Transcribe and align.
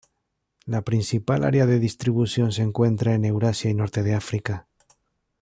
La 0.65 0.81
principal 0.81 1.43
área 1.43 1.67
de 1.67 1.77
distribución 1.77 2.51
se 2.51 2.63
encuentra 2.63 3.13
en 3.13 3.23
Eurasia 3.23 3.69
y 3.69 3.75
norte 3.75 4.01
de 4.01 4.15
África. 4.15 4.67